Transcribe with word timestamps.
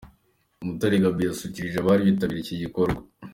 Umutare 0.63 0.95
Gabby 1.03 1.23
yasusurukije 1.27 1.75
abari 1.79 2.07
bitabiriye 2.09 2.43
iki 2.43 2.61
gikorwa. 2.63 3.01